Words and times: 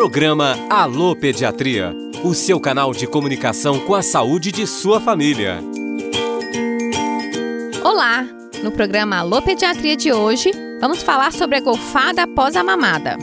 Programa 0.00 0.56
Alô 0.70 1.14
Pediatria, 1.14 1.94
o 2.24 2.32
seu 2.32 2.58
canal 2.58 2.90
de 2.90 3.06
comunicação 3.06 3.78
com 3.80 3.94
a 3.94 4.00
saúde 4.00 4.50
de 4.50 4.66
sua 4.66 4.98
família. 4.98 5.58
Olá! 7.84 8.26
No 8.62 8.72
programa 8.72 9.18
Alô 9.18 9.42
Pediatria 9.42 9.98
de 9.98 10.10
hoje, 10.10 10.52
vamos 10.80 11.02
falar 11.02 11.34
sobre 11.34 11.58
a 11.58 11.60
golfada 11.60 12.22
após 12.22 12.56
a 12.56 12.64
mamada. 12.64 13.18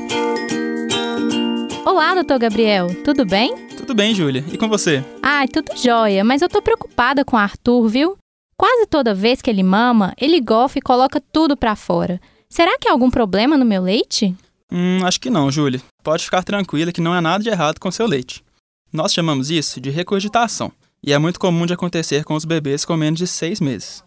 Olá, 1.83 2.13
doutor 2.13 2.37
Gabriel, 2.37 2.89
tudo 3.03 3.25
bem? 3.25 3.55
Tudo 3.75 3.95
bem, 3.95 4.13
Júlia. 4.13 4.45
E 4.47 4.55
com 4.55 4.69
você? 4.69 5.03
Ai, 5.23 5.47
tudo 5.47 5.75
jóia, 5.75 6.23
mas 6.23 6.43
eu 6.43 6.47
tô 6.47 6.61
preocupada 6.61 7.25
com 7.25 7.35
o 7.35 7.39
Arthur, 7.39 7.87
viu? 7.87 8.17
Quase 8.55 8.85
toda 8.85 9.15
vez 9.15 9.41
que 9.41 9.49
ele 9.49 9.63
mama, 9.63 10.13
ele 10.15 10.39
golfa 10.39 10.77
e 10.77 10.81
coloca 10.83 11.19
tudo 11.33 11.57
pra 11.57 11.75
fora. 11.75 12.21
Será 12.47 12.77
que 12.77 12.87
há 12.87 12.91
algum 12.91 13.09
problema 13.09 13.57
no 13.57 13.65
meu 13.65 13.81
leite? 13.81 14.37
Hum, 14.71 14.99
acho 15.03 15.19
que 15.19 15.29
não, 15.29 15.49
Júlia. 15.49 15.81
Pode 16.07 16.23
ficar 16.23 16.41
tranquila 16.41 16.93
que 16.93 17.01
não 17.01 17.11
há 17.11 17.19
nada 17.19 17.43
de 17.43 17.49
errado 17.49 17.81
com 17.81 17.91
seu 17.91 18.07
leite. 18.07 18.41
Nós 18.93 19.13
chamamos 19.13 19.51
isso 19.51 19.81
de 19.81 19.89
regurgitação, 19.89 20.71
e 21.03 21.11
é 21.11 21.17
muito 21.17 21.37
comum 21.37 21.65
de 21.65 21.73
acontecer 21.73 22.23
com 22.23 22.33
os 22.33 22.45
bebês 22.45 22.85
com 22.85 22.95
menos 22.95 23.19
de 23.19 23.27
seis 23.27 23.59
meses. 23.59 24.05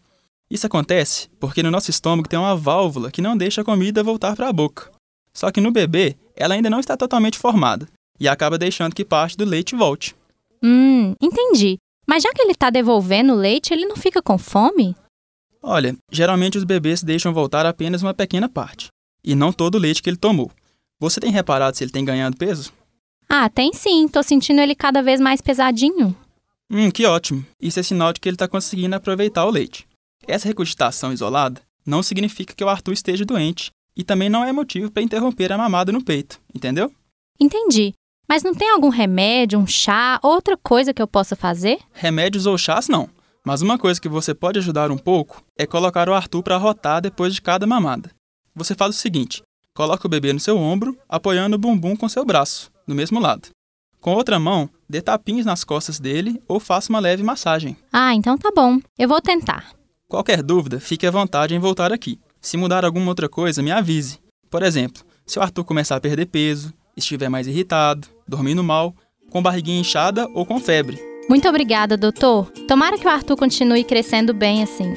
Isso 0.51 0.67
acontece 0.67 1.29
porque 1.39 1.63
no 1.63 1.71
nosso 1.71 1.91
estômago 1.91 2.27
tem 2.27 2.39
uma 2.39 2.57
válvula 2.57 3.11
que 3.11 3.21
não 3.21 3.37
deixa 3.37 3.61
a 3.61 3.65
comida 3.65 4.03
voltar 4.03 4.35
para 4.35 4.49
a 4.49 4.53
boca. 4.53 4.91
Só 5.35 5.51
que 5.51 5.61
no 5.61 5.71
bebê, 5.71 6.17
ela 6.35 6.55
ainda 6.55 6.71
não 6.71 6.81
está 6.81 6.97
totalmente 6.97 7.39
formada 7.39 7.87
e 8.19 8.27
acaba 8.27 8.57
deixando 8.57 8.95
que 8.95 9.05
parte 9.05 9.37
do 9.37 9.45
leite 9.45 9.77
volte. 9.77 10.17
Hum, 10.63 11.13
entendi. 11.21 11.77
Mas 12.09 12.23
já 12.23 12.33
que 12.33 12.41
ele 12.41 12.53
está 12.53 12.71
devolvendo 12.71 13.35
o 13.35 13.37
leite, 13.37 13.75
ele 13.75 13.85
não 13.85 13.95
fica 13.95 14.23
com 14.23 14.39
fome? 14.39 14.97
Olha, 15.63 15.95
geralmente 16.11 16.57
os 16.57 16.65
bebês 16.65 17.03
deixam 17.03 17.35
voltar 17.35 17.67
apenas 17.67 18.03
uma 18.03 18.15
pequena 18.15 18.49
parte, 18.49 18.89
e 19.23 19.35
não 19.35 19.53
todo 19.53 19.75
o 19.75 19.79
leite 19.79 20.03
que 20.03 20.09
ele 20.09 20.17
tomou. 20.17 20.51
Você 21.01 21.19
tem 21.19 21.31
reparado 21.33 21.75
se 21.77 21.83
ele 21.83 21.91
tem 21.91 22.05
ganhado 22.05 22.37
peso? 22.37 22.73
Ah, 23.27 23.49
tem 23.49 23.73
sim. 23.73 24.07
Tô 24.07 24.23
sentindo 24.23 24.61
ele 24.61 24.75
cada 24.75 25.03
vez 25.03 25.19
mais 25.19 25.41
pesadinho. 25.41 26.15
Hum, 26.71 26.91
que 26.91 27.07
ótimo. 27.07 27.45
Isso 27.61 27.81
é 27.81 27.83
sinal 27.83 28.13
de 28.13 28.21
que 28.21 28.29
ele 28.29 28.35
está 28.35 28.47
conseguindo 28.47 28.95
aproveitar 28.95 29.47
o 29.47 29.51
leite. 29.51 29.89
Essa 30.29 30.47
regurgitação 30.47 31.11
isolada 31.11 31.63
não 31.87 32.03
significa 32.03 32.55
que 32.55 32.63
o 32.63 32.69
Arthur 32.69 32.93
esteja 32.93 33.25
doente 33.25 33.71
e 33.97 34.05
também 34.05 34.29
não 34.29 34.45
é 34.45 34.53
motivo 34.53 34.91
para 34.91 35.03
interromper 35.03 35.51
a 35.51 35.59
mamada 35.59 35.91
no 35.91 36.05
peito, 36.05 36.39
entendeu? 36.55 36.93
Entendi. 37.41 37.95
Mas 38.29 38.43
não 38.43 38.55
tem 38.55 38.71
algum 38.71 38.91
remédio, 38.91 39.59
um 39.59 39.67
chá, 39.67 40.21
outra 40.23 40.57
coisa 40.57 40.93
que 40.93 41.01
eu 41.01 41.09
possa 41.09 41.35
fazer? 41.35 41.79
Remédios 41.93 42.45
ou 42.47 42.59
chás 42.59 42.89
não. 42.89 43.09
Mas 43.45 43.63
uma 43.63 43.79
coisa 43.79 43.99
que 44.01 44.09
você 44.09 44.35
pode 44.35 44.59
ajudar 44.59 44.91
um 44.91 44.99
pouco 44.99 45.43
é 45.59 45.67
colocar 45.67 46.09
o 46.11 46.15
Arthur 46.15 46.43
para 46.43 46.59
rotar 46.59 47.01
depois 47.01 47.35
de 47.35 47.41
cada 47.41 47.67
mamada. 47.67 48.11
Você 48.55 48.75
faz 48.75 48.95
o 48.95 48.99
seguinte: 48.99 49.43
coloca 49.81 50.07
o 50.07 50.11
bebê 50.11 50.31
no 50.31 50.39
seu 50.39 50.59
ombro, 50.59 50.95
apoiando 51.09 51.57
o 51.57 51.59
bumbum 51.59 51.97
com 51.97 52.07
seu 52.07 52.23
braço, 52.23 52.71
no 52.87 52.95
mesmo 52.95 53.19
lado. 53.19 53.49
Com 53.99 54.13
outra 54.13 54.39
mão, 54.39 54.69
dê 54.87 55.01
tapinhos 55.01 55.47
nas 55.47 55.65
costas 55.65 55.99
dele 55.99 56.39
ou 56.47 56.61
faça 56.61 56.93
uma 56.93 57.01
leve 57.01 57.23
massagem. 57.23 57.75
Ah, 57.91 58.15
então 58.15 58.37
tá 58.37 58.53
bom. 58.55 58.79
Eu 58.99 59.09
vou 59.09 59.23
tentar. 59.23 59.73
Qualquer 60.07 60.43
dúvida, 60.43 60.79
fique 60.79 61.07
à 61.07 61.11
vontade 61.11 61.55
em 61.55 61.59
voltar 61.59 61.95
aqui. 61.95 62.21
Se 62.43 62.59
mudar 62.59 62.85
alguma 62.85 63.09
outra 63.09 63.27
coisa, 63.27 63.63
me 63.63 63.71
avise. 63.71 64.19
Por 64.51 64.63
exemplo, 64.63 65.03
se 65.25 65.39
o 65.39 65.43
Arthur 65.43 65.65
começar 65.65 65.97
a 65.97 66.01
perder 66.01 66.27
peso, 66.27 66.75
estiver 66.95 67.31
mais 67.31 67.47
irritado, 67.47 68.07
dormindo 68.29 68.63
mal, 68.63 68.95
com 69.31 69.43
barriguinha 69.43 69.81
inchada 69.81 70.29
ou 70.35 70.45
com 70.45 70.61
febre. 70.61 71.01
Muito 71.27 71.49
obrigada, 71.49 71.97
doutor. 71.97 72.51
Tomara 72.69 72.99
que 72.99 73.07
o 73.07 73.11
Arthur 73.11 73.37
continue 73.39 73.83
crescendo 73.83 74.35
bem 74.35 74.63
assim. 74.63 74.93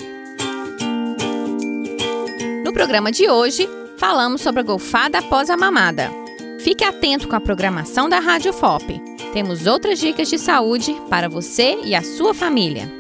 No 2.66 2.74
programa 2.74 3.14
de 3.14 3.30
hoje, 3.30 3.66
falamos 4.04 4.42
sobre 4.42 4.60
a 4.60 4.64
golfada 4.64 5.20
após 5.20 5.50
a 5.50 5.56
mamada. 5.56 6.12
Fique 6.60 6.84
atento 6.84 7.26
com 7.26 7.38
a 7.38 7.40
programação 7.40 8.10
da 8.10 8.20
Rádio 8.20 8.52
FOP. 8.52 9.02
Temos 9.32 9.66
outras 9.66 9.98
dicas 9.98 10.30
de 10.30 10.38
saúde 10.38 10.94
para 11.10 11.30
você 11.30 11.80
e 11.86 11.96
a 11.96 12.02
sua 12.02 12.34
família. 12.34 12.92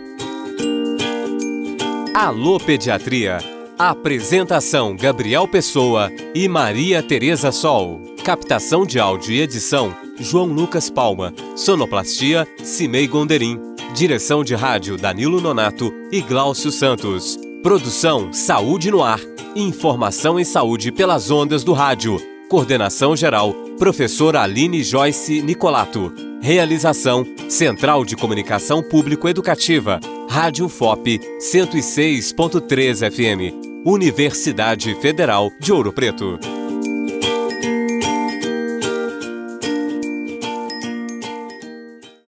Alô 2.16 2.58
Pediatria. 2.58 3.40
Apresentação 3.78 4.96
Gabriel 4.96 5.46
Pessoa 5.46 6.10
e 6.34 6.48
Maria 6.48 7.04
Tereza 7.04 7.52
Sol. 7.52 8.00
Captação 8.24 8.86
de 8.86 8.98
áudio 8.98 9.34
e 9.34 9.42
edição 9.42 9.94
João 10.18 10.46
Lucas 10.46 10.90
Palma. 10.90 11.34
Sonoplastia 11.58 12.48
Cimei 12.64 13.08
Gonderim. 13.10 13.60
Direção 13.94 14.42
de 14.42 14.56
rádio 14.56 14.96
Danilo 14.96 15.42
Nonato 15.42 15.94
e 16.14 16.22
Gláucio 16.22 16.72
Santos. 16.72 17.38
Produção 17.62 18.32
Saúde 18.32 18.90
no 18.90 19.04
Ar. 19.04 19.33
Informação 19.56 20.40
em 20.40 20.44
saúde 20.44 20.92
pelas 20.92 21.30
ondas 21.30 21.64
do 21.64 21.74
rádio. 21.74 22.18
Coordenação 22.50 23.16
geral 23.16 23.54
Professora 23.78 24.42
Aline 24.42 24.84
Joyce 24.84 25.44
Nicolato. 25.44 26.12
Realização 26.42 27.24
Central 27.48 28.04
de 28.04 28.16
Comunicação 28.16 28.82
Público 28.82 29.30
Educativa. 29.30 30.00
Rádio 30.28 30.68
FOP 30.68 31.20
106.3 31.40 33.12
FM. 33.12 33.86
Universidade 33.86 34.96
Federal 34.96 35.52
de 35.60 35.72
Ouro 35.72 35.94
Preto. 35.94 36.40